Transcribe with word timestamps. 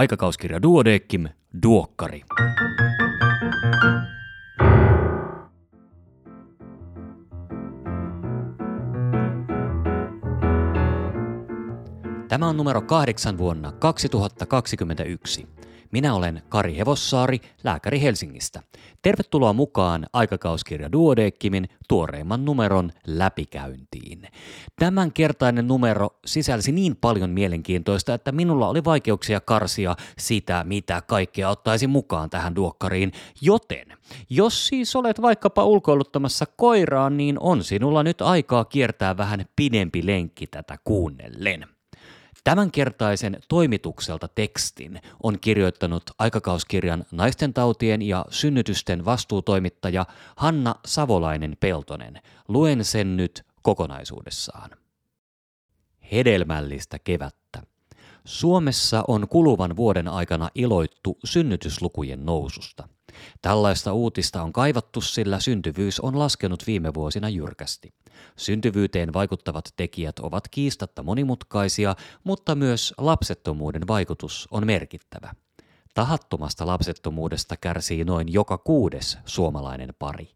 Aikakauskirja 0.00 0.62
Duodeckim, 0.62 1.28
Duokkari. 1.62 2.22
Tämä 12.28 12.48
on 12.48 12.56
numero 12.56 12.82
kahdeksan 12.82 13.38
vuonna 13.38 13.72
2021. 13.72 15.48
Minä 15.92 16.14
olen 16.14 16.42
Kari 16.48 16.76
Hevossaari, 16.76 17.40
lääkäri 17.64 18.02
Helsingistä. 18.02 18.62
Tervetuloa 19.02 19.52
mukaan 19.52 20.06
aikakauskirja 20.12 20.92
Duodeckimin 20.92 21.68
tuoreimman 21.88 22.44
numeron 22.44 22.90
läpikäyntiin. 23.06 24.28
Tämänkertainen 24.78 25.68
numero 25.68 26.08
sisälsi 26.26 26.72
niin 26.72 26.96
paljon 26.96 27.30
mielenkiintoista, 27.30 28.14
että 28.14 28.32
minulla 28.32 28.68
oli 28.68 28.84
vaikeuksia 28.84 29.40
karsia 29.40 29.96
sitä, 30.18 30.64
mitä 30.64 31.02
kaikkea 31.06 31.48
ottaisi 31.48 31.86
mukaan 31.86 32.30
tähän 32.30 32.56
duokkariin, 32.56 33.12
joten 33.40 33.86
jos 34.30 34.66
siis 34.66 34.96
olet 34.96 35.22
vaikkapa 35.22 35.64
ulkoiluttamassa 35.64 36.46
koiraa, 36.56 37.10
niin 37.10 37.36
on 37.40 37.64
sinulla 37.64 38.02
nyt 38.02 38.22
aikaa 38.22 38.64
kiertää 38.64 39.16
vähän 39.16 39.44
pidempi 39.56 40.06
lenkki 40.06 40.46
tätä 40.46 40.78
kuunnellen. 40.84 41.79
Tämänkertaisen 42.44 43.40
toimitukselta 43.48 44.28
tekstin 44.28 45.00
on 45.22 45.40
kirjoittanut 45.40 46.02
aikakauskirjan 46.18 47.04
naisten 47.10 47.54
tautien 47.54 48.02
ja 48.02 48.24
synnytysten 48.30 49.04
vastuutoimittaja 49.04 50.06
Hanna 50.36 50.74
Savolainen-Peltonen. 50.86 52.22
Luen 52.48 52.84
sen 52.84 53.16
nyt 53.16 53.46
kokonaisuudessaan. 53.62 54.70
Hedelmällistä 56.12 56.98
kevättä. 56.98 57.62
Suomessa 58.24 59.04
on 59.08 59.28
kuluvan 59.28 59.76
vuoden 59.76 60.08
aikana 60.08 60.48
iloittu 60.54 61.18
synnytyslukujen 61.24 62.26
noususta. 62.26 62.88
Tällaista 63.42 63.92
uutista 63.92 64.42
on 64.42 64.52
kaivattu, 64.52 65.00
sillä 65.00 65.40
syntyvyys 65.40 66.00
on 66.00 66.18
laskenut 66.18 66.66
viime 66.66 66.94
vuosina 66.94 67.28
jyrkästi. 67.28 67.94
Syntyvyyteen 68.36 69.12
vaikuttavat 69.12 69.68
tekijät 69.76 70.18
ovat 70.18 70.48
kiistatta 70.48 71.02
monimutkaisia, 71.02 71.96
mutta 72.24 72.54
myös 72.54 72.94
lapsettomuuden 72.98 73.88
vaikutus 73.88 74.48
on 74.50 74.66
merkittävä. 74.66 75.34
Tahattomasta 75.94 76.66
lapsettomuudesta 76.66 77.56
kärsii 77.56 78.04
noin 78.04 78.32
joka 78.32 78.58
kuudes 78.58 79.18
suomalainen 79.24 79.94
pari. 79.98 80.28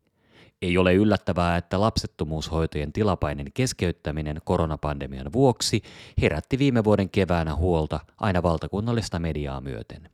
Ei 0.63 0.79
ole 0.79 0.95
yllättävää, 0.95 1.57
että 1.57 1.81
lapsettomuushoitojen 1.81 2.93
tilapäinen 2.93 3.47
keskeyttäminen 3.55 4.41
koronapandemian 4.45 5.33
vuoksi 5.33 5.83
herätti 6.23 6.59
viime 6.59 6.85
vuoden 6.85 7.11
keväänä 7.11 7.55
huolta 7.55 8.01
aina 8.21 8.43
valtakunnallista 8.43 9.19
mediaa 9.19 9.61
myöten. 9.61 10.14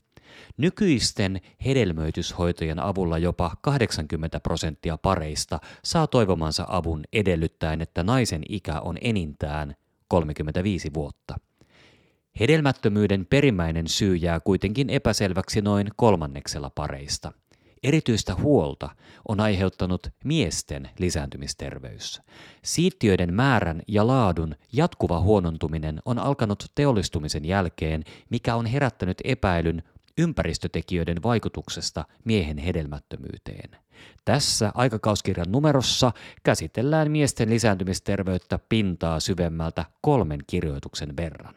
Nykyisten 0.56 1.41
hedelmöityshoitojen 1.64 2.78
avulla 2.78 3.19
jopa 3.19 3.56
80 3.62 4.41
prosenttia 4.41 4.97
pareista 4.98 5.59
saa 5.84 6.06
toivomansa 6.06 6.64
avun 6.69 7.03
edellyttäen, 7.12 7.81
että 7.81 8.03
naisen 8.03 8.42
ikä 8.48 8.81
on 8.81 8.98
enintään 9.01 9.75
35 10.08 10.91
vuotta. 10.95 11.36
Hedelmättömyyden 12.41 13.27
perimmäinen 13.27 13.89
syy 13.89 14.17
jää 14.17 14.41
kuitenkin 14.41 14.91
epäselväksi 14.91 15.61
noin 15.61 15.89
kolmanneksella 15.97 16.70
pareista. 16.70 17.33
Erityistä 17.83 18.34
huolta 18.34 18.91
on 19.28 19.41
aiheuttanut 19.41 20.06
miesten 20.25 20.91
lisääntymisterveys. 20.98 22.23
Siittiöiden 22.64 23.34
määrän 23.34 23.83
ja 23.89 24.06
laadun 24.06 24.55
jatkuva 24.73 25.20
huonontuminen 25.20 26.01
on 26.05 26.19
alkanut 26.19 26.64
teollistumisen 26.75 27.45
jälkeen, 27.45 28.05
mikä 28.31 28.55
on 28.55 28.67
herättänyt 28.67 29.19
epäilyn 29.25 29.83
ympäristötekijöiden 30.21 31.23
vaikutuksesta 31.23 32.05
miehen 32.25 32.59
hedelmättömyyteen. 32.59 33.71
Tässä 34.25 34.73
aikakauskirjan 34.75 35.53
numerossa 35.53 36.13
käsitellään 36.43 37.11
miesten 37.11 37.51
lisääntymisterveyttä 37.51 38.59
pintaa 38.69 39.20
syvemmältä 39.20 39.85
kolmen 40.01 40.41
kirjoituksen 40.47 41.17
verran. 41.17 41.55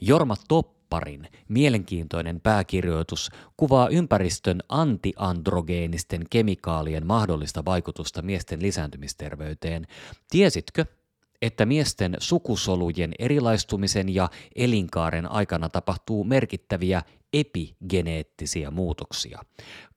Jorma 0.00 0.34
Topparin 0.48 1.28
mielenkiintoinen 1.48 2.40
pääkirjoitus 2.40 3.30
kuvaa 3.56 3.88
ympäristön 3.88 4.60
antiandrogeenisten 4.68 6.24
kemikaalien 6.30 7.06
mahdollista 7.06 7.64
vaikutusta 7.64 8.22
miesten 8.22 8.62
lisääntymisterveyteen. 8.62 9.86
Tiesitkö, 10.30 10.86
että 11.42 11.66
miesten 11.66 12.16
sukusolujen 12.18 13.12
erilaistumisen 13.18 14.14
ja 14.14 14.30
elinkaaren 14.56 15.30
aikana 15.30 15.68
tapahtuu 15.68 16.24
merkittäviä 16.24 17.02
epigeneettisiä 17.34 18.70
muutoksia. 18.70 19.40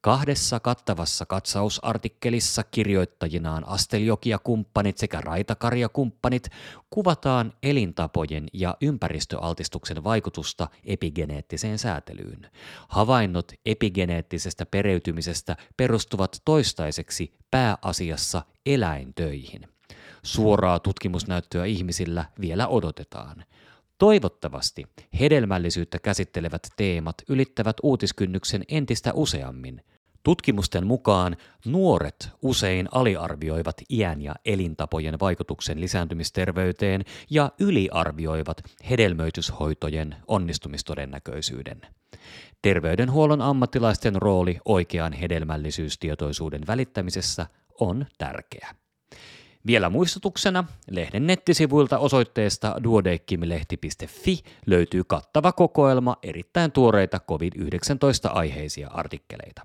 Kahdessa 0.02 0.60
kattavassa 0.60 1.26
katsausartikkelissa 1.26 2.64
kirjoittajinaan 2.64 3.68
Asteljoki 3.68 4.30
ja 4.30 4.40
kumppanit 4.40 4.98
sekä 4.98 5.22
Raitakari 5.22 5.82
ja 5.82 5.90
kumppanit 5.90 6.50
kuvataan 6.90 7.54
elintapojen 7.64 8.48
ja 8.54 8.78
ympäristöaltistuksen 8.82 10.04
vaikutusta 10.04 10.68
epigeneettiseen 10.86 11.80
säätelyyn. 11.80 12.50
Havainnot 12.88 13.52
epigeneettisestä 13.66 14.66
pereytymisestä 14.66 15.58
perustuvat 15.78 16.42
toistaiseksi 16.46 17.34
pääasiassa 17.52 18.44
eläintöihin– 18.66 19.62
Suoraa 20.24 20.80
tutkimusnäyttöä 20.80 21.66
ihmisillä 21.66 22.26
vielä 22.42 22.68
odotetaan. 22.68 23.44
Toivottavasti 23.98 24.86
hedelmällisyyttä 25.20 26.00
käsittelevät 26.00 26.68
teemat 26.78 27.16
ylittävät 27.30 27.78
uutiskynnyksen 27.84 28.64
entistä 28.68 29.14
useammin. 29.14 29.82
Tutkimusten 30.24 30.88
mukaan 30.88 31.38
nuoret 31.66 32.30
usein 32.42 32.88
aliarvioivat 32.92 33.82
iän 33.90 34.22
ja 34.22 34.36
elintapojen 34.46 35.20
vaikutuksen 35.20 35.82
lisääntymisterveyteen 35.82 37.06
ja 37.30 37.52
yliarvioivat 37.60 38.62
hedelmöityshoitojen 38.90 40.16
onnistumistodennäköisyyden. 40.28 41.82
Terveydenhuollon 42.62 43.42
ammattilaisten 43.42 44.16
rooli 44.16 44.58
oikean 44.66 45.14
hedelmällisyystietoisuuden 45.14 46.62
välittämisessä 46.68 47.48
on 47.80 48.06
tärkeä. 48.18 48.76
Vielä 49.68 49.90
muistutuksena, 49.90 50.64
lehden 50.92 51.28
nettisivuilta 51.28 51.98
osoitteesta 51.98 52.76
duodekkimilehti.fi 52.84 54.44
löytyy 54.66 55.04
kattava 55.04 55.52
kokoelma 55.52 56.18
erittäin 56.24 56.72
tuoreita 56.72 57.20
COVID-19-aiheisia 57.20 58.88
artikkeleita. 58.92 59.62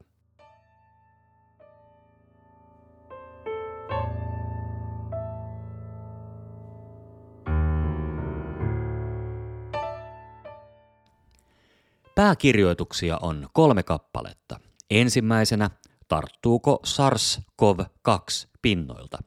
Pääkirjoituksia 12.15 13.19
on 13.23 13.49
kolme 13.53 13.83
kappaletta. 13.83 14.61
Ensimmäisenä 14.91 15.71
tarttuuko 16.13 16.81
SARS-CoV-2 16.87 18.49
pinnoilta. 18.63 19.19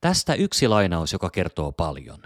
Tästä 0.00 0.34
yksi 0.34 0.68
lainaus, 0.68 1.12
joka 1.12 1.30
kertoo 1.30 1.72
paljon. 1.72 2.18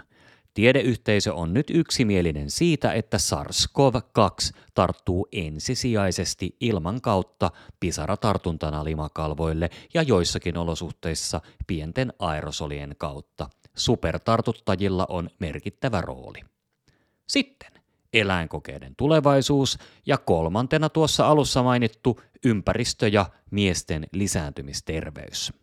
Tiedeyhteisö 0.53 1.33
on 1.33 1.53
nyt 1.53 1.69
yksimielinen 1.69 2.51
siitä, 2.51 2.93
että 2.93 3.17
SARS-CoV-2 3.17 4.57
tarttuu 4.73 5.27
ensisijaisesti 5.31 6.55
ilman 6.59 7.01
kautta 7.01 7.51
pisaratartuntana 7.79 8.83
limakalvoille 8.83 9.69
ja 9.93 10.01
joissakin 10.01 10.57
olosuhteissa 10.57 11.41
pienten 11.67 12.13
aerosolien 12.19 12.95
kautta. 12.97 13.49
Supertartuttajilla 13.75 15.05
on 15.09 15.29
merkittävä 15.39 16.01
rooli. 16.01 16.39
Sitten 17.27 17.71
eläinkokeiden 18.13 18.95
tulevaisuus 18.97 19.77
ja 20.05 20.17
kolmantena 20.17 20.89
tuossa 20.89 21.27
alussa 21.27 21.63
mainittu 21.63 22.19
ympäristö 22.43 23.07
ja 23.07 23.25
miesten 23.51 24.07
lisääntymisterveys. 24.11 25.53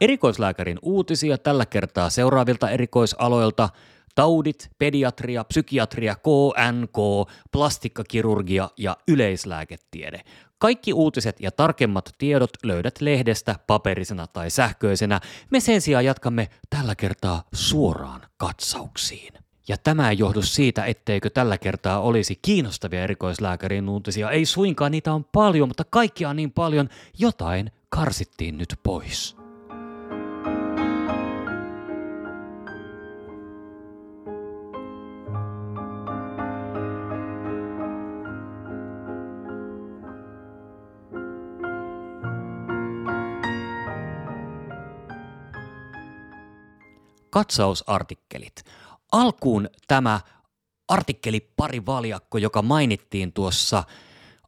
Erikoislääkärin 0.00 0.78
uutisia 0.82 1.38
tällä 1.38 1.66
kertaa 1.66 2.10
seuraavilta 2.10 2.70
erikoisaloilta 2.70 3.68
taudit, 4.16 4.70
pediatria, 4.78 5.44
psykiatria, 5.44 6.14
KNK, 6.14 7.28
plastikkakirurgia 7.52 8.70
ja 8.76 8.96
yleislääketiede. 9.08 10.20
Kaikki 10.58 10.92
uutiset 10.92 11.40
ja 11.40 11.50
tarkemmat 11.50 12.12
tiedot 12.18 12.50
löydät 12.62 13.00
lehdestä 13.00 13.54
paperisena 13.66 14.26
tai 14.26 14.50
sähköisenä. 14.50 15.20
Me 15.50 15.60
sen 15.60 15.80
sijaan 15.80 16.04
jatkamme 16.04 16.48
tällä 16.70 16.94
kertaa 16.94 17.42
suoraan 17.54 18.20
katsauksiin. 18.36 19.34
Ja 19.68 19.76
tämä 19.76 20.10
ei 20.10 20.18
johdu 20.18 20.42
siitä, 20.42 20.84
etteikö 20.84 21.30
tällä 21.30 21.58
kertaa 21.58 22.00
olisi 22.00 22.38
kiinnostavia 22.42 23.02
erikoislääkärin 23.02 23.88
uutisia. 23.88 24.30
Ei 24.30 24.44
suinkaan, 24.44 24.92
niitä 24.92 25.12
on 25.12 25.24
paljon, 25.24 25.68
mutta 25.68 25.84
kaikkia 25.90 26.28
on 26.28 26.36
niin 26.36 26.52
paljon, 26.52 26.88
jotain 27.18 27.70
karsittiin 27.88 28.58
nyt 28.58 28.74
pois. 28.82 29.35
Katsausartikkelit. 47.36 48.64
Alkuun 49.12 49.70
tämä 49.88 50.20
artikkeli 50.88 51.52
pari 51.56 51.86
valjakko, 51.86 52.38
joka 52.38 52.62
mainittiin 52.62 53.32
tuossa 53.32 53.84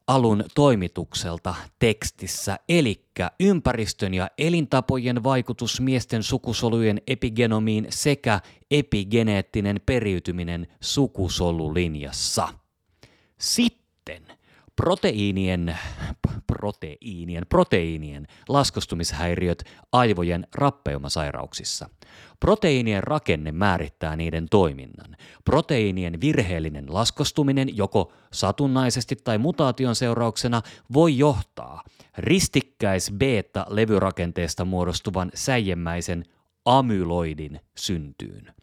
alun 0.07 0.43
toimitukselta 0.55 1.55
tekstissä, 1.79 2.59
eli 2.69 3.05
ympäristön 3.39 4.13
ja 4.13 4.29
elintapojen 4.37 5.23
vaikutus 5.23 5.81
miesten 5.81 6.23
sukusolujen 6.23 7.01
epigenomiin 7.07 7.87
sekä 7.89 8.39
epigeneettinen 8.71 9.81
periytyminen 9.85 10.67
sukusolulinjassa. 10.81 12.47
Sitten 13.37 14.23
proteiinien, 14.79 15.77
proteiinien, 16.47 17.45
proteiinien 17.49 18.27
laskostumishäiriöt 18.49 19.63
aivojen 19.91 20.47
rappeumasairauksissa. 20.55 21.89
Proteiinien 22.39 23.03
rakenne 23.03 23.51
määrittää 23.51 24.15
niiden 24.15 24.47
toiminnan. 24.51 25.15
Proteiinien 25.45 26.21
virheellinen 26.21 26.85
laskostuminen 26.89 27.77
joko 27.77 28.13
satunnaisesti 28.33 29.15
tai 29.23 29.37
mutaation 29.37 29.95
seurauksena 29.95 30.61
voi 30.93 31.17
johtaa 31.17 31.83
ristikkäis 32.17 33.11
beta-levyrakenteesta 33.11 34.65
muodostuvan 34.65 35.31
säijemmäisen 35.33 36.25
amyloidin 36.65 37.59
syntyyn. 37.77 38.53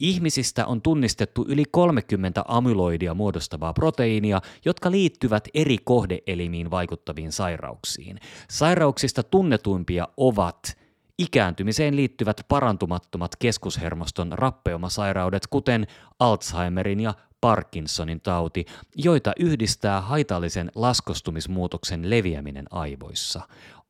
Ihmisistä 0.00 0.66
on 0.66 0.82
tunnistettu 0.82 1.44
yli 1.48 1.64
30 1.70 2.44
amyloidia 2.48 3.14
muodostavaa 3.14 3.72
proteiinia, 3.72 4.40
jotka 4.64 4.90
liittyvät 4.90 5.48
eri 5.54 5.78
kohdeelimiin 5.84 6.70
vaikuttaviin 6.70 7.32
sairauksiin. 7.32 8.20
Sairauksista 8.50 9.22
tunnetuimpia 9.22 10.08
ovat 10.16 10.78
ikääntymiseen 11.18 11.96
liittyvät 11.96 12.40
parantumattomat 12.48 13.36
keskushermoston 13.36 14.32
rappeumasairaudet, 14.32 15.46
kuten 15.46 15.86
Alzheimerin 16.18 17.00
ja 17.00 17.14
Parkinsonin 17.40 18.20
tauti, 18.20 18.64
joita 18.96 19.32
yhdistää 19.38 20.00
haitallisen 20.00 20.70
laskostumismuutoksen 20.74 22.10
leviäminen 22.10 22.66
aivoissa. 22.70 23.40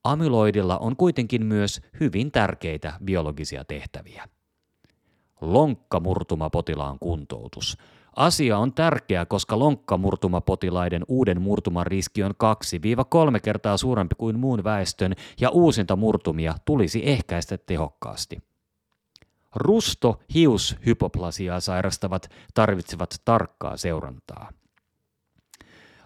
Amyloidilla 0.04 0.78
on 0.78 0.96
kuitenkin 0.96 1.46
myös 1.46 1.80
hyvin 2.00 2.32
tärkeitä 2.32 2.92
biologisia 3.04 3.64
tehtäviä. 3.64 4.28
Lonkkamurtumapotilaan 5.40 6.98
kuntoutus. 6.98 7.78
Asia 8.16 8.58
on 8.58 8.74
tärkeä, 8.74 9.26
koska 9.26 9.58
lonkkamurtumapotilaiden 9.58 11.04
uuden 11.08 11.42
murtuman 11.42 11.86
riski 11.86 12.22
on 12.22 12.30
2-3 13.36 13.40
kertaa 13.42 13.76
suurempi 13.76 14.14
kuin 14.18 14.38
muun 14.38 14.64
väestön 14.64 15.14
ja 15.40 15.50
uusinta 15.50 15.96
murtumia 15.96 16.54
tulisi 16.64 17.02
ehkäistä 17.04 17.58
tehokkaasti. 17.58 18.38
Rusto 19.54 20.20
hiushypoplasiaa 20.34 21.60
sairastavat 21.60 22.30
tarvitsevat 22.54 23.14
tarkkaa 23.24 23.76
seurantaa. 23.76 24.50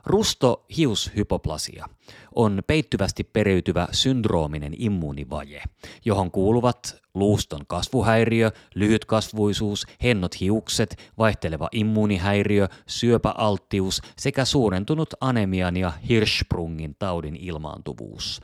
Rusto-hiushypoplasia 0.07 1.89
on 2.35 2.63
peittyvästi 2.67 3.25
periytyvä 3.25 3.89
syndroominen 3.93 4.73
immuunivaje, 4.79 5.63
johon 6.05 6.31
kuuluvat 6.31 7.03
luuston 7.15 7.67
kasvuhäiriö, 7.67 8.51
lyhytkasvuisuus, 8.75 9.87
hennot 10.03 10.41
hiukset, 10.41 11.13
vaihteleva 11.19 11.69
immuunihäiriö, 11.73 12.69
syöpäalttius 12.87 14.01
sekä 14.19 14.45
suurentunut 14.45 15.15
anemian 15.21 15.77
ja 15.77 15.93
Hirschsprungin 16.09 16.97
taudin 16.99 17.37
ilmaantuvuus. 17.37 18.41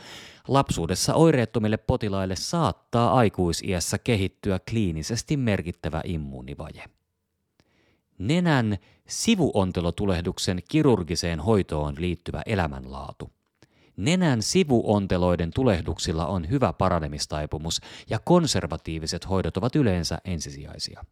Lapsuudessa 0.49 1.15
oireettomille 1.15 1.77
potilaille 1.77 2.37
saattaa 2.37 3.15
aikuisiässä 3.15 3.99
kehittyä 3.99 4.61
kliinisesti 4.71 5.37
merkittävä 5.37 6.01
immuunivaje. 6.05 6.85
Nenän 8.21 8.79
sivuontelotulehduksen 9.09 10.63
kirurgiseen 10.69 11.41
hoitoon 11.41 11.95
liittyvä 11.99 12.43
elämänlaatu. 12.47 13.31
Nenän 13.97 14.43
sivuonteloiden 14.43 15.51
tulehduksilla 15.55 16.27
on 16.27 16.51
hyvä 16.51 16.73
paranemistaipumus 16.73 17.81
ja 18.11 18.19
konservatiiviset 18.19 19.29
hoidot 19.29 19.57
ovat 19.57 19.77
yleensä 19.77 20.19
ensisijaisia. 20.25 21.05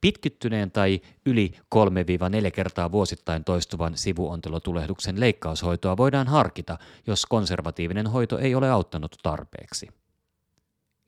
Pitkittyneen 0.00 0.70
tai 0.70 1.00
yli 1.26 1.52
3-4 1.74 2.50
kertaa 2.50 2.92
vuosittain 2.92 3.44
toistuvan 3.44 3.96
sivuontelotulehduksen 3.96 5.20
leikkaushoitoa 5.20 5.96
voidaan 5.96 6.26
harkita, 6.26 6.78
jos 7.06 7.26
konservatiivinen 7.26 8.06
hoito 8.06 8.38
ei 8.38 8.54
ole 8.54 8.70
auttanut 8.70 9.16
tarpeeksi. 9.22 9.88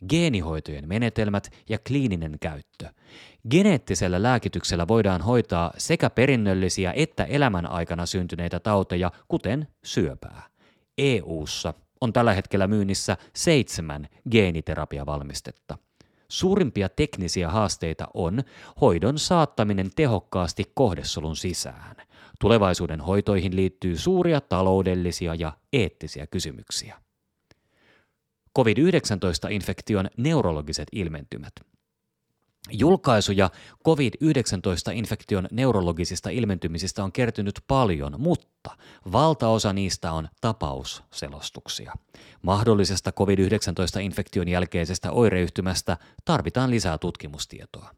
Geenihoitojen 0.08 0.88
menetelmät 0.88 1.50
ja 1.68 1.78
kliininen 1.78 2.36
käyttö. 2.40 2.88
Geneettisellä 3.50 4.22
lääkityksellä 4.22 4.88
voidaan 4.88 5.22
hoitaa 5.22 5.72
sekä 5.78 6.10
perinnöllisiä 6.10 6.92
että 6.96 7.24
elämän 7.24 7.66
aikana 7.66 8.06
syntyneitä 8.06 8.60
tauteja, 8.60 9.12
kuten 9.28 9.68
syöpää. 9.84 10.42
EU:ssa 10.98 11.74
on 12.00 12.12
tällä 12.12 12.32
hetkellä 12.32 12.66
myynnissä 12.66 13.16
seitsemän 13.34 14.08
geeniterapiavalmistetta. 14.30 15.78
Suurimpia 16.28 16.88
teknisiä 16.88 17.50
haasteita 17.50 18.06
on 18.14 18.42
hoidon 18.80 19.18
saattaminen 19.18 19.90
tehokkaasti 19.96 20.64
kohdesolun 20.74 21.36
sisään. 21.36 21.96
Tulevaisuuden 22.40 23.00
hoitoihin 23.00 23.56
liittyy 23.56 23.96
suuria 23.96 24.40
taloudellisia 24.40 25.34
ja 25.34 25.52
eettisiä 25.72 26.26
kysymyksiä. 26.26 27.03
COVID-19-infektion 28.58 30.08
neurologiset 30.16 30.88
ilmentymät. 30.92 31.52
Julkaisuja 32.70 33.50
COVID-19-infektion 33.86 35.48
neurologisista 35.50 36.30
ilmentymisistä 36.30 37.04
on 37.04 37.12
kertynyt 37.12 37.60
paljon, 37.66 38.14
mutta 38.18 38.70
valtaosa 39.12 39.72
niistä 39.72 40.12
on 40.12 40.28
tapausselostuksia. 40.40 41.92
Mahdollisesta 42.42 43.12
COVID-19-infektion 43.12 44.48
jälkeisestä 44.48 45.10
oireyhtymästä 45.10 45.96
tarvitaan 46.24 46.70
lisää 46.70 46.98
tutkimustietoa. 46.98 47.90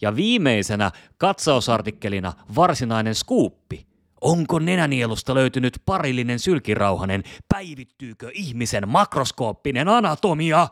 Ja 0.00 0.16
viimeisenä 0.16 0.90
katsausartikkelina 1.18 2.32
varsinainen 2.54 3.14
skuuppi. 3.14 3.87
Onko 4.20 4.58
nenänielusta 4.58 5.34
löytynyt 5.34 5.82
parillinen 5.86 6.38
sylkirauhanen? 6.38 7.22
Päivittyykö 7.48 8.30
ihmisen 8.34 8.88
makroskooppinen 8.88 9.88
anatomia? 9.88 10.68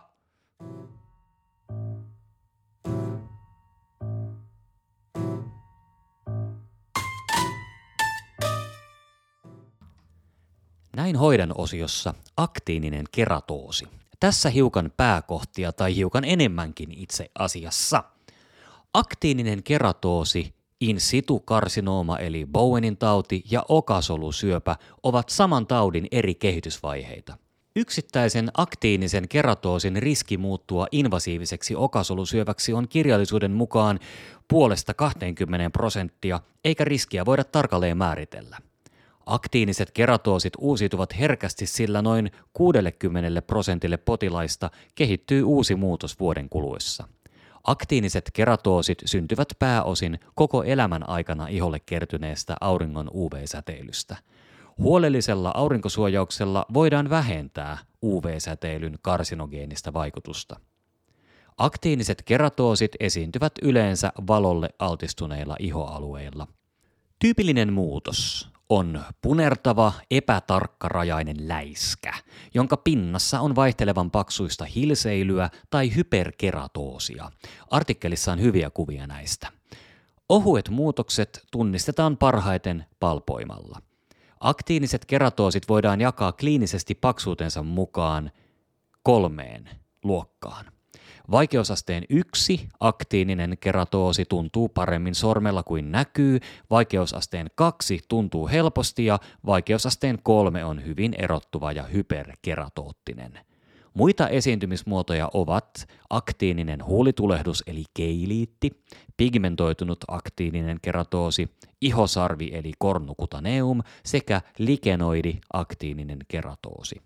Näin 10.96 11.16
hoidan 11.16 11.52
osiossa 11.58 12.14
aktiininen 12.36 13.04
keratoosi. 13.12 13.88
Tässä 14.20 14.50
hiukan 14.50 14.92
pääkohtia 14.96 15.72
tai 15.72 15.96
hiukan 15.96 16.24
enemmänkin 16.24 16.92
itse 16.92 17.30
asiassa. 17.38 18.04
Aktiininen 18.94 19.62
keratoosi, 19.62 20.54
in 20.80 21.00
situ 21.00 21.40
karsinooma 21.40 22.18
eli 22.18 22.47
Bowenin 22.52 22.97
tauti 22.97 23.45
ja 23.50 23.64
okasolusyöpä 23.68 24.76
ovat 25.02 25.28
saman 25.28 25.66
taudin 25.66 26.09
eri 26.11 26.35
kehitysvaiheita. 26.35 27.38
Yksittäisen 27.76 28.50
aktiinisen 28.56 29.28
keratoosin 29.28 29.97
riski 29.97 30.37
muuttua 30.38 30.87
invasiiviseksi 30.92 31.76
okasolusyöväksi 31.76 32.73
on 32.73 32.88
kirjallisuuden 32.88 33.52
mukaan 33.52 33.99
puolesta 34.49 34.95
20 34.95 35.71
prosenttia, 35.71 36.40
eikä 36.64 36.85
riskiä 36.85 37.26
voida 37.26 37.45
tarkalleen 37.45 37.97
määritellä. 37.97 38.59
Aktiiniset 39.26 39.90
keratoosit 39.90 40.52
uusiutuvat 40.59 41.18
herkästi, 41.18 41.66
sillä 41.66 42.02
noin 42.02 42.30
60 42.52 43.42
prosentille 43.42 43.97
potilaista 43.97 44.71
kehittyy 44.95 45.42
uusi 45.42 45.75
muutos 45.75 46.21
vuoden 46.21 46.49
kuluessa. 46.49 47.09
Aktiiniset 47.66 48.30
keratoosit 48.32 49.02
syntyvät 49.04 49.49
pääosin 49.58 50.20
koko 50.35 50.62
elämän 50.62 51.08
aikana 51.08 51.46
iholle 51.49 51.80
kertyneestä 51.80 52.56
auringon 52.61 53.11
UV-säteilystä. 53.14 54.16
Huolellisella 54.78 55.52
aurinkosuojauksella 55.54 56.66
voidaan 56.75 57.11
vähentää 57.11 57.78
UV-säteilyn 58.02 58.99
karsinogeenista 59.02 59.92
vaikutusta. 59.92 60.61
Aktiiniset 61.56 62.23
keratoosit 62.23 62.92
esiintyvät 63.00 63.52
yleensä 63.62 64.12
valolle 64.26 64.68
altistuneilla 64.78 65.56
ihoalueilla. 65.58 66.46
Tyypillinen 67.18 67.73
muutos 67.73 68.49
on 68.68 69.04
punertava, 69.23 69.92
epätarkkarajainen 70.11 71.49
läiskä, 71.49 72.14
jonka 72.54 72.76
pinnassa 72.76 73.40
on 73.40 73.56
vaihtelevan 73.56 74.11
paksuista 74.11 74.64
hilseilyä 74.64 75.50
tai 75.70 75.94
hyperkeratoosia. 75.94 77.30
Artikkelissa 77.70 78.32
on 78.32 78.40
hyviä 78.40 78.70
kuvia 78.70 79.06
näistä. 79.06 79.52
Ohuet 80.28 80.68
muutokset 80.68 81.46
tunnistetaan 81.52 82.16
parhaiten 82.16 82.87
palpoimalla. 83.00 83.82
Aktiiniset 84.40 85.04
keratoosit 85.04 85.68
voidaan 85.68 86.00
jakaa 86.00 86.32
kliinisesti 86.32 86.94
paksuutensa 86.94 87.62
mukaan 87.62 88.30
kolmeen 89.02 89.70
luokkaan. 90.04 90.75
Vaikeusasteen 91.30 92.04
yksi 92.11 92.68
aktiininen 92.80 93.56
keratoosi 93.61 94.25
tuntuu 94.25 94.68
paremmin 94.68 95.14
sormella 95.14 95.62
kuin 95.62 95.92
näkyy, 95.92 96.38
vaikeusasteen 96.71 97.47
kaksi 97.54 98.00
tuntuu 98.09 98.49
helposti 98.49 99.04
ja 99.04 99.18
vaikeusasteen 99.47 100.18
kolme 100.23 100.64
on 100.64 100.85
hyvin 100.85 101.14
erottuva 101.18 101.73
ja 101.73 101.83
hyperkeratoottinen. 101.83 103.38
Muita 103.96 104.28
esiintymismuotoja 104.28 105.30
ovat 105.34 105.88
aktiininen 106.10 106.84
huulitulehdus 106.84 107.62
eli 107.66 107.84
keiliitti, 107.94 108.84
pigmentoitunut 109.16 110.04
aktiininen 110.08 110.78
keratoosi, 110.82 111.56
ihosarvi 111.80 112.50
eli 112.52 112.72
kornukutaneum 112.78 113.82
sekä 114.04 114.40
likenoidi 114.58 115.38
aktiininen 115.52 116.18
keratoosi. 116.28 117.02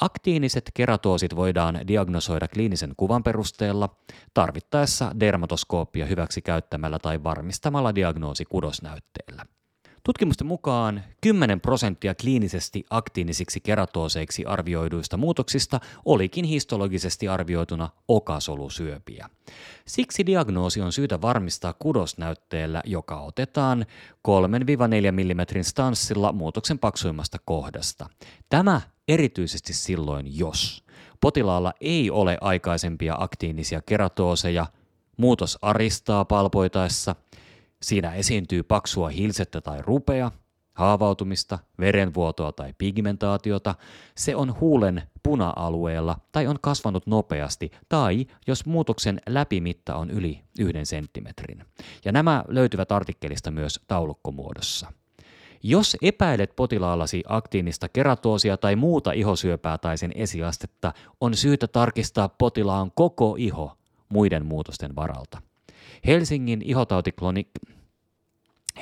Aktiiniset 0.00 0.70
keratoosit 0.74 1.36
voidaan 1.36 1.80
diagnosoida 1.88 2.48
kliinisen 2.48 2.92
kuvan 2.96 3.22
perusteella, 3.22 3.96
tarvittaessa 4.34 5.12
dermatoskooppia 5.20 6.06
hyväksi 6.06 6.42
käyttämällä 6.42 6.98
tai 6.98 7.24
varmistamalla 7.24 7.94
diagnoosi 7.94 8.44
kudosnäytteellä. 8.44 9.55
Tutkimusten 10.06 10.46
mukaan 10.46 11.04
10 11.20 11.60
prosenttia 11.60 12.14
kliinisesti 12.14 12.84
aktiinisiksi 12.90 13.60
keratooseiksi 13.60 14.44
arvioiduista 14.44 15.16
muutoksista 15.16 15.80
olikin 16.04 16.44
histologisesti 16.44 17.28
arvioituna 17.28 17.88
okasolusyöpiä. 18.08 19.28
Siksi 19.86 20.26
diagnoosi 20.26 20.80
on 20.80 20.92
syytä 20.92 21.20
varmistaa 21.20 21.74
kudosnäytteellä, 21.78 22.82
joka 22.84 23.20
otetaan 23.20 23.86
3-4 24.28 24.30
mm 25.12 25.62
stanssilla 25.62 26.32
muutoksen 26.32 26.78
paksuimmasta 26.78 27.38
kohdasta. 27.44 28.08
Tämä 28.48 28.80
erityisesti 29.08 29.72
silloin, 29.72 30.38
jos 30.38 30.84
potilaalla 31.20 31.72
ei 31.80 32.10
ole 32.10 32.38
aikaisempia 32.40 33.16
aktiinisia 33.18 33.82
keratooseja, 33.86 34.66
muutos 35.16 35.58
aristaa 35.62 36.24
palpoitaessa– 36.24 37.16
Siinä 37.82 38.14
esiintyy 38.14 38.62
paksua 38.62 39.08
hilsettä 39.08 39.60
tai 39.60 39.82
rupea, 39.82 40.30
haavautumista, 40.74 41.58
verenvuotoa 41.78 42.52
tai 42.52 42.74
pigmentaatiota, 42.78 43.74
se 44.14 44.36
on 44.36 44.60
huulen 44.60 45.02
puna-alueella 45.22 46.16
tai 46.32 46.46
on 46.46 46.56
kasvanut 46.60 47.06
nopeasti, 47.06 47.70
tai 47.88 48.26
jos 48.46 48.66
muutoksen 48.66 49.20
läpimitta 49.28 49.94
on 49.96 50.10
yli 50.10 50.40
yhden 50.58 50.86
senttimetrin. 50.86 51.64
Ja 52.04 52.12
nämä 52.12 52.44
löytyvät 52.48 52.92
artikkelista 52.92 53.50
myös 53.50 53.80
taulukkomuodossa. 53.88 54.92
Jos 55.62 55.96
epäilet 56.02 56.56
potilaallasi 56.56 57.22
aktiinista 57.28 57.88
keratoosia 57.88 58.56
tai 58.56 58.76
muuta 58.76 59.12
ihosyöpää 59.12 59.78
tai 59.78 59.98
sen 59.98 60.12
esiastetta, 60.14 60.92
on 61.20 61.36
syytä 61.36 61.66
tarkistaa 61.66 62.28
potilaan 62.28 62.92
koko 62.94 63.36
iho 63.38 63.76
muiden 64.08 64.46
muutosten 64.46 64.96
varalta. 64.96 65.42
Helsingin 66.06 66.62
ihotautiklonik... 66.62 67.48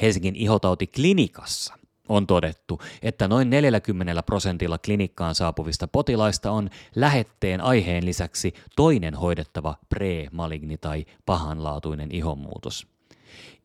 Helsingin 0.02 0.37
ihotautiklinikassa 0.37 1.75
on 2.09 2.26
todettu, 2.26 2.81
että 3.02 3.28
noin 3.28 3.50
40 3.50 4.23
prosentilla 4.23 4.78
klinikkaan 4.78 5.35
saapuvista 5.35 5.88
potilaista 5.88 6.50
on 6.50 6.71
lähetteen 6.95 7.61
aiheen 7.61 8.07
lisäksi 8.07 8.54
toinen 8.76 9.14
hoidettava 9.14 9.76
pre-maligni 9.88 10.78
tai 10.78 11.04
pahanlaatuinen 11.26 12.12
ihonmuutos. 12.12 12.87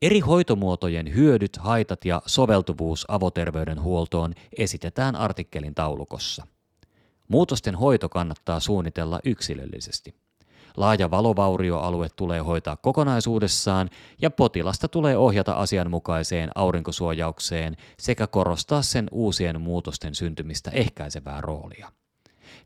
Eri 0.01 0.19
hoitomuotojen 0.19 1.15
hyödyt, 1.15 1.57
haitat 1.57 2.05
ja 2.05 2.21
soveltuvuus 2.25 3.05
avoterveydenhuoltoon 3.07 4.33
esitetään 4.57 5.15
artikkelin 5.15 5.75
taulukossa. 5.75 6.47
Muutosten 7.27 7.75
hoito 7.75 8.09
kannattaa 8.09 8.59
suunnitella 8.59 9.19
yksilöllisesti. 9.23 10.13
Laaja 10.79 11.11
valovaurioalue 11.11 12.07
tulee 12.15 12.39
hoitaa 12.39 12.75
kokonaisuudessaan 12.77 13.89
ja 14.21 14.31
potilasta 14.31 14.87
tulee 14.87 15.17
ohjata 15.17 15.53
asianmukaiseen 15.53 16.49
aurinkosuojaukseen 16.55 17.77
sekä 17.97 18.27
korostaa 18.27 18.81
sen 18.81 19.07
uusien 19.11 19.61
muutosten 19.61 20.15
syntymistä 20.15 20.71
ehkäisevää 20.71 21.41
roolia. 21.41 21.91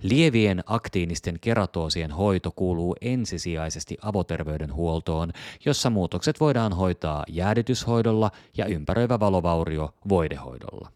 Lievien 0.02 0.64
aktiinisten 0.66 1.38
keratoosien 1.42 2.12
hoito 2.12 2.52
kuuluu 2.52 2.96
ensisijaisesti 3.02 3.98
avoterveydenhuoltoon, 4.02 5.32
jossa 5.66 5.90
muutokset 5.90 6.40
voidaan 6.40 6.74
hoitaa 6.74 7.24
jäädytyshoidolla 7.28 8.32
ja 8.58 8.66
ympäröivä 8.66 9.20
valovaurio 9.20 9.94
voidehoidolla. 10.10 10.92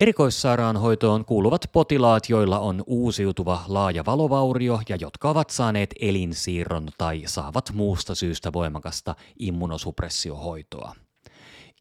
Erikoissairaanhoitoon 0.00 1.24
kuuluvat 1.24 1.66
potilaat, 1.72 2.28
joilla 2.28 2.58
on 2.58 2.84
uusiutuva 2.86 3.64
laaja 3.68 4.04
valovaurio 4.04 4.80
ja 4.88 4.96
jotka 5.00 5.30
ovat 5.30 5.50
saaneet 5.50 5.94
elinsiirron 6.00 6.88
tai 6.98 7.22
saavat 7.26 7.70
muusta 7.74 8.14
syystä 8.14 8.52
voimakasta 8.52 9.14
immunosupressiohoitoa. 9.38 10.94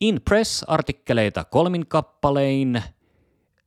In 0.02 0.22
Press-artikkeleita 0.22 1.44
kolmin 1.44 1.88
kappalein 1.88 2.84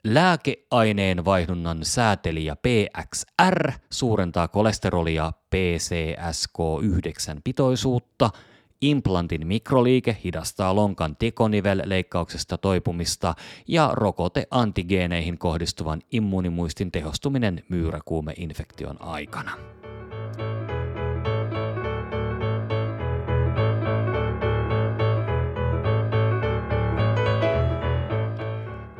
Lääkeaineen 0.05 1.25
vaihdunnan 1.25 1.79
säätelijä 1.83 2.57
PXR 2.57 3.73
suurentaa 3.91 4.49
kolesterolia 4.49 5.33
PCSK9 5.55 7.41
pitoisuutta– 7.45 8.31
Implantin 8.83 9.47
mikroliike 9.47 10.17
hidastaa 10.25 10.77
lonkan 10.77 11.17
tekonivel-leikkauksesta 11.17 12.59
toipumista 12.59 13.35
ja 13.69 13.91
rokote 13.93 14.47
antigeeneihin 14.51 15.39
kohdistuvan 15.39 16.01
immunimuistin 16.13 16.93
tehostuminen 16.93 17.63
myyräkuumeinfektion 17.69 19.03
aikana. 19.03 19.82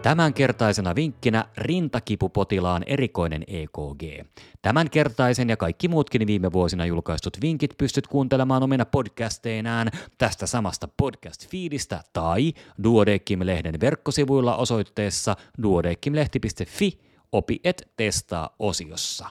Tämänkertaisena 0.03 0.95
vinkkinä 0.95 1.45
rintakipupotilaan 1.57 2.83
erikoinen 2.87 3.45
EKG. 3.47 4.29
Tämänkertaisen 4.63 5.49
ja 5.49 5.57
kaikki 5.57 5.89
muutkin 5.89 6.27
viime 6.27 6.53
vuosina 6.53 6.87
julkaistut 6.87 7.37
vinkit 7.43 7.71
pystyt 7.79 8.07
kuuntelemaan 8.07 8.63
omina 8.63 8.85
podcasteinaan 8.85 9.91
tästä 10.19 10.47
samasta 10.47 10.89
podcast-fiidistä 11.03 12.01
tai 12.13 12.53
Duodeckim-lehden 12.85 13.81
verkkosivuilla 13.81 14.57
osoitteessa 14.57 15.37
duodeckimlehti.fi 15.63 16.99
opi 17.33 17.61
et 17.65 17.89
testaa 17.97 18.55
osiossa. 18.59 19.29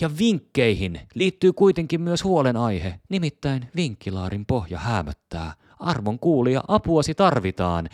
Ja 0.00 0.10
vinkkeihin 0.18 1.00
liittyy 1.14 1.52
kuitenkin 1.52 2.00
myös 2.00 2.24
huolenaihe, 2.24 3.00
nimittäin 3.08 3.68
vinkkilaarin 3.76 4.46
pohja 4.46 4.78
hämöttää. 4.78 5.54
Arvon 5.78 6.18
kuulija, 6.18 6.62
apuasi 6.68 7.14
tarvitaan. 7.14 7.88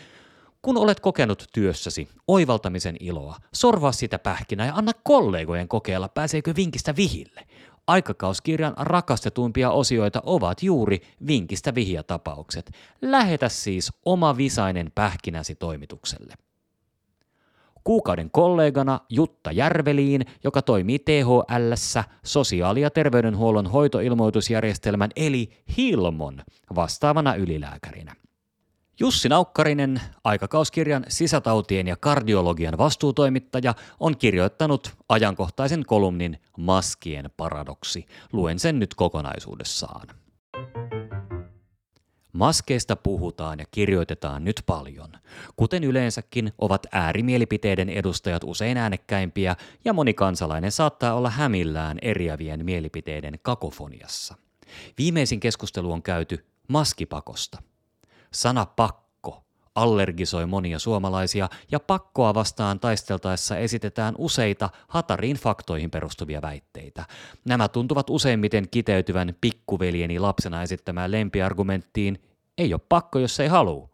Kun 0.61 0.77
olet 0.77 0.99
kokenut 0.99 1.45
työssäsi 1.53 2.09
oivaltamisen 2.27 2.95
iloa, 2.99 3.37
sorvaa 3.53 3.91
sitä 3.91 4.19
pähkinää 4.19 4.67
ja 4.67 4.75
anna 4.75 4.91
kollegojen 5.03 5.67
kokeilla, 5.67 6.09
pääseekö 6.09 6.53
vinkistä 6.55 6.95
vihille. 6.95 7.41
Aikakauskirjan 7.87 8.73
rakastetuimpia 8.77 9.71
osioita 9.71 10.21
ovat 10.25 10.63
juuri 10.63 11.01
vinkistä 11.27 11.75
vihjatapaukset. 11.75 12.71
Lähetä 13.01 13.49
siis 13.49 13.91
oma 14.05 14.37
visainen 14.37 14.91
pähkinäsi 14.95 15.55
toimitukselle. 15.55 16.33
Kuukauden 17.83 18.31
kollegana 18.31 18.99
Jutta 19.09 19.51
Järveliin, 19.51 20.25
joka 20.43 20.61
toimii 20.61 20.99
THL 20.99 21.73
sosiaali- 22.25 22.81
ja 22.81 22.89
terveydenhuollon 22.89 23.67
hoitoilmoitusjärjestelmän 23.67 25.09
eli 25.15 25.49
HILMON 25.77 26.41
vastaavana 26.75 27.35
ylilääkärinä. 27.35 28.15
Jussi 29.01 29.29
Naukkarinen, 29.29 30.01
aikakauskirjan 30.23 31.05
sisätautien 31.07 31.87
ja 31.87 31.95
kardiologian 31.95 32.77
vastuutoimittaja, 32.77 33.73
on 33.99 34.17
kirjoittanut 34.17 34.91
ajankohtaisen 35.09 35.85
kolumnin 35.85 36.37
Maskien 36.57 37.29
paradoksi. 37.37 38.05
Luen 38.31 38.59
sen 38.59 38.79
nyt 38.79 38.95
kokonaisuudessaan. 38.95 40.07
Maskeista 42.33 42.95
puhutaan 42.95 43.59
ja 43.59 43.65
kirjoitetaan 43.71 44.43
nyt 44.43 44.63
paljon. 44.65 45.09
Kuten 45.55 45.83
yleensäkin 45.83 46.53
ovat 46.57 46.87
äärimielipiteiden 46.91 47.89
edustajat 47.89 48.43
usein 48.43 48.77
äänekkäimpiä 48.77 49.55
ja 49.85 49.93
moni 49.93 50.13
kansalainen 50.13 50.71
saattaa 50.71 51.13
olla 51.13 51.29
hämillään 51.29 51.97
eriävien 52.01 52.65
mielipiteiden 52.65 53.39
kakofoniassa. 53.41 54.35
Viimeisin 54.97 55.39
keskustelu 55.39 55.91
on 55.91 56.03
käyty 56.03 56.45
maskipakosta– 56.67 57.61
Sana 58.33 58.65
pakko 58.65 59.11
allergisoi 59.75 60.45
monia 60.45 60.79
suomalaisia 60.79 61.49
ja 61.71 61.79
pakkoa 61.79 62.33
vastaan 62.33 62.79
taisteltaessa 62.79 63.57
esitetään 63.57 64.15
useita 64.17 64.69
hatariin 64.87 65.37
faktoihin 65.37 65.91
perustuvia 65.91 66.41
väitteitä. 66.41 67.05
Nämä 67.45 67.67
tuntuvat 67.67 68.09
useimmiten 68.09 68.69
kiteytyvän 68.71 69.35
pikkuveljeni 69.41 70.19
lapsena 70.19 70.63
esittämään 70.63 71.11
lempiargumenttiin 71.11 72.23
ei 72.57 72.73
ole 72.73 72.81
pakko, 72.89 73.19
jos 73.19 73.39
ei 73.39 73.47
halua. 73.47 73.89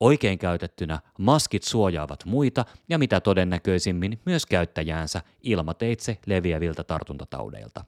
Oikein 0.00 0.38
käytettynä 0.38 1.00
maskit 1.18 1.62
suojaavat 1.62 2.24
muita 2.24 2.64
ja 2.88 2.98
mitä 2.98 3.20
todennäköisimmin 3.20 4.20
myös 4.24 4.46
käyttäjäänsä 4.46 5.22
ilmateitse 5.42 6.18
leviäviltä 6.26 6.84
tartuntataudeilta. 6.84 7.84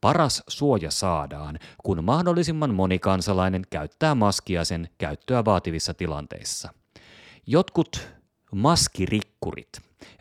Paras 0.00 0.42
suoja 0.48 0.90
saadaan, 0.90 1.58
kun 1.84 2.04
mahdollisimman 2.04 2.74
moni 2.74 2.98
kansalainen 2.98 3.62
käyttää 3.70 4.14
maskia 4.14 4.64
sen 4.64 4.88
käyttöä 4.98 5.44
vaativissa 5.44 5.94
tilanteissa. 5.94 6.68
Jotkut 7.46 8.08
maskirikkurit 8.52 9.68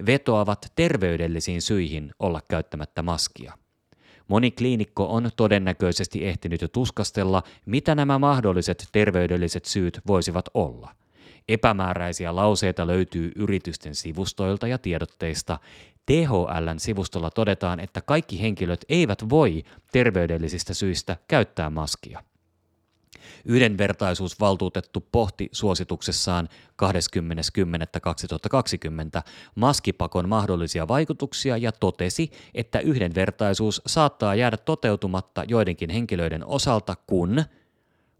vetoavat 0.05 0.71
terveydellisiin 0.75 1.61
syihin 1.61 2.11
olla 2.19 2.41
käyttämättä 2.47 3.03
maskia. 3.03 3.53
Moni 4.27 4.51
kliinikko 4.51 5.07
on 5.13 5.29
todennäköisesti 5.35 6.25
ehtinyt 6.25 6.61
jo 6.61 6.67
tuskastella, 6.67 7.43
mitä 7.65 7.95
nämä 7.95 8.19
mahdolliset 8.19 8.87
terveydelliset 8.91 9.65
syyt 9.65 9.99
voisivat 10.07 10.45
olla– 10.53 10.95
Epämääräisiä 11.49 12.35
lauseita 12.35 12.87
löytyy 12.87 13.31
yritysten 13.35 13.95
sivustoilta 13.95 14.67
ja 14.67 14.77
tiedotteista. 14.77 15.59
THLn 16.05 16.79
sivustolla 16.79 17.31
todetaan, 17.31 17.79
että 17.79 18.01
kaikki 18.01 18.41
henkilöt 18.41 18.85
eivät 18.89 19.29
voi 19.29 19.63
terveydellisistä 19.91 20.73
syistä 20.73 21.17
käyttää 21.27 21.69
maskia. 21.69 22.23
Yhdenvertaisuusvaltuutettu 23.45 25.07
pohti 25.11 25.49
suosituksessaan 25.51 26.49
20.10.2020 29.19 29.23
maskipakon 29.55 30.29
mahdollisia 30.29 30.87
vaikutuksia 30.87 31.57
ja 31.57 31.71
totesi, 31.71 32.31
että 32.53 32.79
yhdenvertaisuus 32.79 33.81
saattaa 33.87 34.35
jäädä 34.35 34.57
toteutumatta 34.57 35.43
joidenkin 35.47 35.89
henkilöiden 35.89 36.45
osalta, 36.45 36.95
kun 37.07 37.43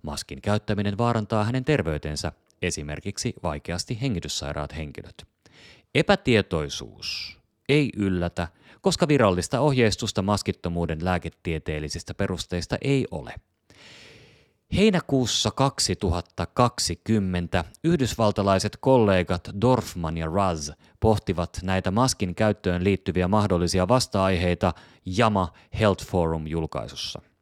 maskin 0.01 0.41
käyttäminen 0.41 0.97
vaarantaa 0.97 1.43
hänen 1.43 1.65
terveytensä 1.65 2.31
esimerkiksi 2.65 3.33
vaikeasti 3.43 4.01
hengityssairaat 4.01 4.75
henkilöt. 4.75 5.27
Epätietoisuus 5.95 7.37
ei 7.69 7.89
yllätä, 7.97 8.47
koska 8.81 9.07
virallista 9.07 9.59
ohjeistusta 9.59 10.21
maskittomuuden 10.21 11.05
lääketieteellisistä 11.05 12.13
perusteista 12.13 12.77
ei 12.81 13.05
ole. 13.11 13.33
Heinäkuussa 14.75 15.51
2020 15.51 17.63
yhdysvaltalaiset 17.83 18.77
kollegat 18.79 19.49
Dorfman 19.61 20.17
ja 20.17 20.27
Raz 20.27 20.69
pohtivat 20.99 21.59
näitä 21.63 21.91
maskin 21.91 22.35
käyttöön 22.35 22.83
liittyviä 22.83 23.27
mahdollisia 23.27 23.87
vasta-aiheita 23.87 24.73
JAMA 25.05 25.53
Health 25.79 26.05
Forum 26.05 26.47
julkaisussa– 26.47 27.21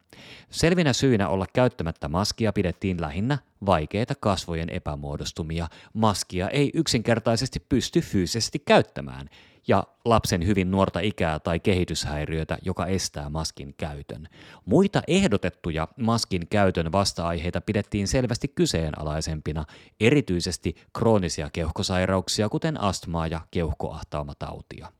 Selvinä 0.50 0.92
syinä 0.92 1.28
olla 1.28 1.46
käyttämättä 1.52 2.08
maskia 2.08 2.52
pidettiin 2.52 3.00
lähinnä 3.00 3.38
vaikeita 3.66 4.14
kasvojen 4.20 4.70
epämuodostumia. 4.70 5.68
Maskia 5.92 6.48
ei 6.48 6.70
yksinkertaisesti 6.74 7.60
pysty 7.68 8.00
fyysisesti 8.00 8.58
käyttämään 8.58 9.28
ja 9.68 9.84
lapsen 10.04 10.46
hyvin 10.46 10.70
nuorta 10.70 11.00
ikää 11.00 11.38
tai 11.38 11.60
kehityshäiriötä, 11.60 12.58
joka 12.62 12.86
estää 12.86 13.30
maskin 13.30 13.74
käytön. 13.76 14.28
Muita 14.64 15.02
ehdotettuja 15.08 15.88
maskin 15.96 16.46
käytön 16.50 16.92
vasta-aiheita 16.92 17.60
pidettiin 17.60 18.08
selvästi 18.08 18.48
kyseenalaisempina, 18.48 19.64
erityisesti 20.00 20.74
kroonisia 20.98 21.50
keuhkosairauksia, 21.52 22.48
kuten 22.48 22.80
astmaa 22.80 23.26
ja 23.26 23.40
keuhkoahtaumatautia. 23.50 24.92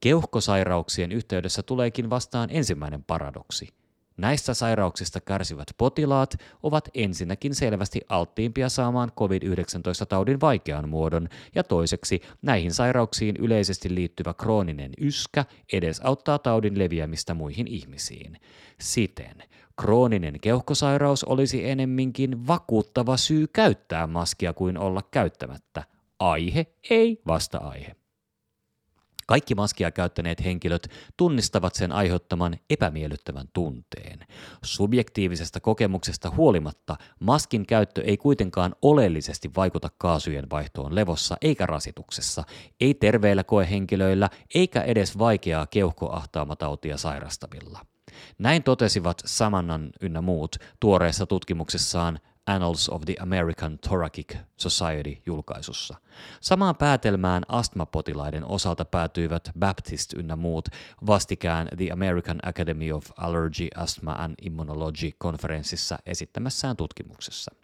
Keuhkosairauksien 0.00 1.12
yhteydessä 1.12 1.62
tuleekin 1.62 2.10
vastaan 2.10 2.48
ensimmäinen 2.52 3.04
paradoksi– 3.04 3.68
Näistä 4.20 4.54
sairauksista 4.54 5.20
kärsivät 5.20 5.68
potilaat 5.78 6.36
ovat 6.62 6.88
ensinnäkin 6.94 7.54
selvästi 7.54 8.00
alttiimpia 8.08 8.68
saamaan 8.68 9.12
COVID-19-taudin 9.16 10.40
vaikean 10.40 10.88
muodon, 10.88 11.28
ja 11.54 11.64
toiseksi 11.64 12.22
näihin 12.42 12.72
sairauksiin 12.72 13.36
yleisesti 13.36 13.94
liittyvä 13.94 14.34
krooninen 14.34 14.92
yskä 14.98 15.44
edesauttaa 15.72 16.38
taudin 16.38 16.78
leviämistä 16.78 17.34
muihin 17.34 17.66
ihmisiin. 17.66 18.40
Siten 18.80 19.36
krooninen 19.80 20.40
keuhkosairaus 20.40 21.24
olisi 21.24 21.68
enemminkin 21.68 22.46
vakuuttava 22.46 23.16
syy 23.16 23.46
käyttää 23.46 24.06
maskia 24.06 24.52
kuin 24.52 24.78
olla 24.78 25.02
käyttämättä. 25.10 25.84
Aihe 26.18 26.66
ei 26.90 27.22
vasta-aihe. 27.26 27.99
Kaikki 29.30 29.54
maskia 29.54 29.90
käyttäneet 29.90 30.44
henkilöt 30.44 30.88
tunnistavat 31.16 31.74
sen 31.74 31.92
aiheuttaman 31.92 32.56
epämiellyttävän 32.70 33.48
tunteen. 33.52 34.26
Subjektiivisesta 34.64 35.60
kokemuksesta 35.60 36.30
huolimatta 36.30 36.96
maskin 37.20 37.66
käyttö 37.66 38.02
ei 38.02 38.16
kuitenkaan 38.16 38.74
oleellisesti 38.82 39.50
vaikuta 39.56 39.88
kaasujen 39.98 40.50
vaihtoon 40.50 40.94
levossa 40.94 41.36
eikä 41.42 41.66
rasituksessa, 41.66 42.44
ei 42.80 42.94
terveillä 42.94 43.44
koehenkilöillä 43.44 44.30
eikä 44.54 44.82
edes 44.82 45.18
vaikeaa 45.18 45.66
keuhkoahtaamatautia 45.66 46.96
sairastavilla. 46.96 47.80
Näin 48.38 48.62
totesivat 48.62 49.22
Samannan 49.24 49.90
ynnä 50.00 50.20
muut 50.20 50.56
tuoreessa 50.80 51.26
tutkimuksessaan 51.26 52.18
Annals 52.50 52.88
of 52.88 53.02
the 53.04 53.14
American 53.20 53.78
Thoracic 53.78 54.36
Society 54.56 55.22
julkaisussa. 55.26 55.96
Samaan 56.40 56.76
päätelmään 56.76 57.42
astmapotilaiden 57.48 58.44
osalta 58.44 58.84
päätyivät 58.84 59.50
Baptist 59.58 60.12
ynnä 60.12 60.36
muut 60.36 60.68
vastikään 61.06 61.68
The 61.76 61.90
American 61.92 62.38
Academy 62.42 62.92
of 62.92 63.10
Allergy, 63.16 63.68
Asthma 63.76 64.12
and 64.12 64.34
Immunology 64.42 65.10
konferenssissa 65.18 65.98
esittämässään 66.06 66.76
tutkimuksessa. 66.76 67.54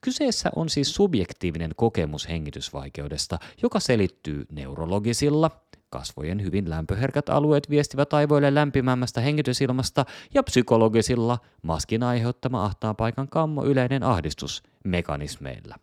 Kyseessä 0.00 0.50
on 0.56 0.68
siis 0.68 0.94
subjektiivinen 0.94 1.72
kokemus 1.76 2.28
hengitysvaikeudesta, 2.28 3.38
joka 3.62 3.80
selittyy 3.80 4.46
neurologisilla, 4.52 5.50
Kasvojen 5.90 6.42
hyvin 6.42 6.70
lämpöherkät 6.70 7.28
alueet 7.28 7.70
viestivät 7.70 8.14
aivoille 8.14 8.54
lämpimämmästä 8.54 9.20
hengitysilmasta 9.20 10.04
ja 10.34 10.42
psykologisilla 10.42 11.38
maskin 11.62 12.02
aiheuttama 12.02 12.64
ahtaan 12.64 12.96
paikan 12.96 13.28
kammo 13.28 13.64
yleinen 13.64 14.02
ahdistus 14.02 14.62
mekanismeilla. 14.84 15.76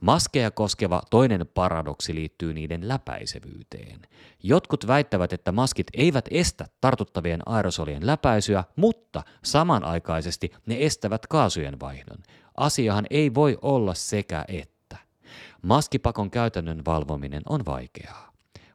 Maskeja 0.00 0.50
koskeva 0.50 1.02
toinen 1.10 1.46
paradoksi 1.54 2.14
liittyy 2.14 2.54
niiden 2.54 2.88
läpäisevyyteen. 2.88 4.00
Jotkut 4.42 4.86
väittävät, 4.86 5.32
että 5.32 5.52
maskit 5.52 5.86
eivät 5.94 6.24
estä 6.30 6.66
tartuttavien 6.80 7.40
aerosolien 7.46 8.06
läpäisyä, 8.06 8.64
mutta 8.76 9.22
samanaikaisesti 9.44 10.52
ne 10.66 10.76
estävät 10.80 11.26
kaasujen 11.26 11.80
vaihdon. 11.80 12.18
Asiahan 12.56 13.06
ei 13.10 13.34
voi 13.34 13.58
olla 13.62 13.94
sekä 13.94 14.44
että. 14.48 14.96
Maskipakon 15.62 16.30
käytännön 16.30 16.82
valvominen 16.86 17.42
on 17.48 17.66
vaikeaa. 17.66 18.27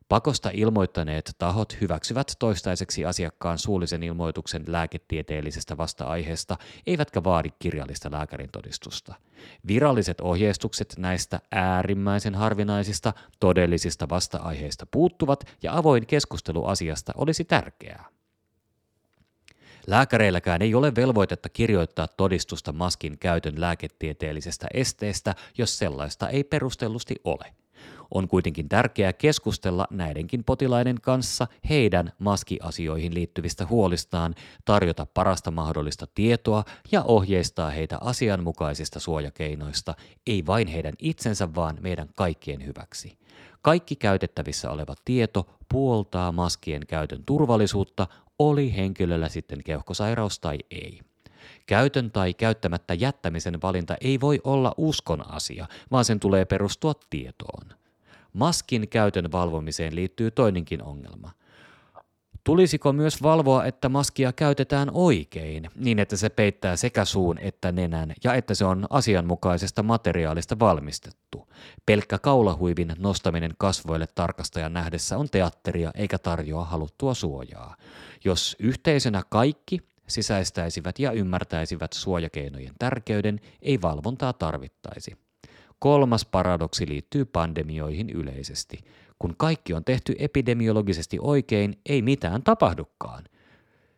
Pakosta 0.10 0.50
ilmoittaneet 0.54 1.32
tahot 1.38 1.82
hyväksyvät 1.82 2.34
toistaiseksi 2.39 3.06
asiakkaan 3.06 3.58
suullisen 3.58 4.04
ilmoituksen 4.04 4.63
lääketieteellisestä 4.68 5.78
vasta-aiheesta, 5.78 6.58
eivätkä 6.88 7.24
vaadi 7.24 7.50
kirjallista 7.60 8.12
lääkärin 8.12 8.50
todistusta. 8.52 9.16
Viralliset 9.68 10.22
ohjeistukset 10.22 10.96
näistä 10.98 11.39
äärimmäisen 11.52 12.36
harvinaisista 12.36 13.13
todellisista 13.39 14.10
vasta-aiheista 14.10 14.86
puuttuvat 14.86 15.44
ja 15.63 15.78
avoin 15.78 16.06
keskustelu 16.06 16.66
asiasta 16.66 17.13
olisi 17.16 17.46
tärkeää. 17.46 18.06
Lääkäreilläkään 19.88 20.62
ei 20.62 20.76
ole 20.76 20.96
velvoitetta 20.96 21.50
kirjoittaa 21.50 22.08
todistusta 22.08 22.72
maskin 22.72 23.18
käytön 23.18 23.62
lääketieteellisestä 23.62 24.68
esteestä, 24.74 25.36
jos 25.58 25.78
sellaista 25.78 26.30
ei 26.30 26.44
perustellusti 26.44 27.16
ole– 27.24 27.54
on 28.13 28.28
kuitenkin 28.28 28.69
tärkeää 28.69 29.13
keskustella 29.13 29.88
näidenkin 29.91 30.43
potilaiden 30.43 31.02
kanssa 31.02 31.47
heidän 31.69 32.12
maskiasioihin 32.19 33.13
liittyvistä 33.13 33.65
huolistaan, 33.65 34.36
tarjota 34.65 35.08
parasta 35.13 35.52
mahdollista 35.52 36.08
tietoa 36.15 36.63
ja 36.91 37.04
ohjeistaa 37.04 37.69
heitä 37.69 37.97
asianmukaisista 38.02 38.99
suojakeinoista, 38.99 39.95
ei 40.28 40.45
vain 40.45 40.67
heidän 40.67 40.93
itsensä, 40.99 41.56
vaan 41.56 41.78
meidän 41.82 42.10
kaikkien 42.15 42.65
hyväksi. 42.65 43.17
Kaikki 43.62 43.95
käytettävissä 43.95 44.71
oleva 44.71 44.95
tieto 45.06 45.49
puoltaa 45.69 46.32
maskien 46.32 46.88
käytön 46.88 47.23
turvallisuutta, 47.26 48.08
oli 48.39 48.76
henkilöllä 48.76 49.30
sitten 49.30 49.63
keuhkosairaus 49.63 50.39
tai 50.39 50.58
ei. 50.71 50.99
Käytön 51.65 52.12
tai 52.12 52.34
käyttämättä 52.34 52.93
jättämisen 52.93 53.62
valinta 53.62 53.95
ei 54.02 54.21
voi 54.21 54.41
olla 54.43 54.73
uskon 54.78 55.32
asia, 55.32 55.67
vaan 55.91 56.06
sen 56.06 56.19
tulee 56.19 56.45
perustua 56.45 56.93
tietoon. 57.10 57.83
Maskin 58.34 58.89
käytön 58.89 59.32
valvomiseen 59.32 59.96
liittyy 59.96 60.32
toinenkin 60.32 60.84
ongelma. 60.84 61.32
Tulisiko 62.43 62.93
myös 62.93 63.24
valvoa, 63.24 63.65
että 63.65 63.89
maskia 63.89 64.34
käytetään 64.34 64.89
oikein, 64.93 65.69
niin 65.76 66.00
että 66.00 66.17
se 66.17 66.30
peittää 66.30 66.76
sekä 66.76 67.06
suun 67.06 67.38
että 67.38 67.72
nenän 67.72 68.13
ja 68.24 68.34
että 68.34 68.54
se 68.54 68.65
on 68.65 68.88
asianmukaisesta 68.89 69.84
materiaalista 69.84 70.60
valmistettu? 70.60 71.48
Pelkkä 71.86 72.19
kaulahuivin 72.19 72.93
nostaminen 72.98 73.52
kasvoille 73.58 74.08
tarkastajan 74.15 74.74
nähdessä 74.74 75.17
on 75.17 75.30
teatteria 75.30 75.91
eikä 75.96 76.17
tarjoa 76.17 76.65
haluttua 76.65 77.13
suojaa. 77.13 77.76
Jos 78.26 78.56
yhteisönä 78.60 79.24
kaikki 79.30 79.80
sisäistäisivät 80.08 81.00
ja 81.00 81.12
ymmärtäisivät 81.12 81.93
suojakeinojen 81.93 82.74
tärkeyden, 82.80 83.39
ei 83.62 83.82
valvontaa 83.82 84.34
tarvittaisi. 84.34 85.17
Kolmas 85.84 86.26
paradoksi 86.26 86.88
liittyy 86.88 87.26
pandemioihin 87.26 88.10
yleisesti. 88.10 88.80
Kun 89.19 89.34
kaikki 89.38 89.74
on 89.74 89.84
tehty 89.84 90.15
epidemiologisesti 90.17 91.17
oikein, 91.22 91.82
ei 91.86 92.02
mitään 92.02 92.43
tapahdukaan. 92.43 93.24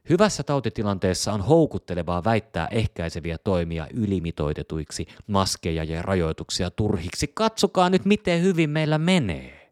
Hyvässä 0.10 0.44
tautitilanteessa 0.44 1.34
on 1.34 1.42
houkuttelevaa 1.42 2.24
väittää 2.24 2.68
ehkäiseviä 2.72 3.38
toimia 3.38 3.88
ylimitoitetuiksi, 3.94 5.06
maskeja 5.28 5.84
ja 5.84 6.02
rajoituksia 6.02 6.72
turhiksi. 6.72 7.28
Katsokaa 7.34 7.90
nyt, 7.90 8.06
miten 8.06 8.42
hyvin 8.42 8.70
meillä 8.70 8.98
menee. 8.98 9.72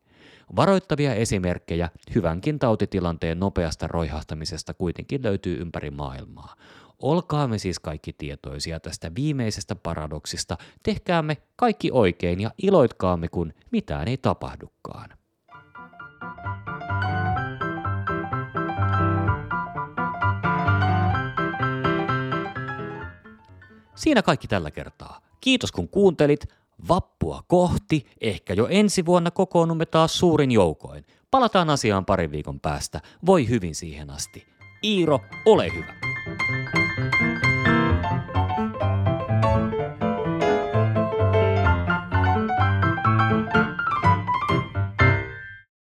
Varoittavia 0.56 1.13
esimerkkejä 1.13 1.89
hyvänkin 2.15 2.60
tautitilanteen 2.60 3.39
nopeasta 3.39 3.88
roihahtamisesta 3.88 4.73
kuitenkin 4.73 5.23
löytyy 5.23 5.62
ympäri 5.62 5.91
maailmaa. 5.91 6.56
Olkaamme 7.03 7.57
siis 7.57 7.79
kaikki 7.79 8.13
tietoisia 8.13 8.79
tästä 8.79 9.11
viimeisestä 9.15 9.75
paradoksista, 9.75 10.57
tehkäämme 10.83 11.37
kaikki 11.55 11.89
oikein 11.91 12.39
ja 12.39 12.51
iloitkaamme, 12.63 13.27
kun 13.27 13.53
mitään 13.71 14.07
ei 14.07 14.17
tapahdukaan. 14.17 15.09
Siinä 23.95 24.21
kaikki 24.21 24.47
tällä 24.47 24.71
kertaa. 24.71 25.19
Kiitos 25.41 25.71
kun 25.71 25.89
kuuntelit. 25.89 26.45
Vappua 26.87 27.43
kohti, 27.47 28.05
ehkä 28.21 28.53
jo 28.53 28.67
ensi 28.67 29.05
vuonna 29.05 29.31
kokoonnumme 29.31 29.85
taas 29.85 30.19
suurin 30.19 30.51
joukoin. 30.51 31.05
Palataan 31.31 31.69
asiaan 31.69 32.05
parin 32.05 32.31
viikon 32.31 32.59
päästä. 32.59 33.01
Voi 33.25 33.49
hyvin 33.49 33.75
siihen 33.75 34.09
asti. 34.09 34.47
Iiro, 34.83 35.19
ole 35.45 35.73
hyvä. 35.73 36.12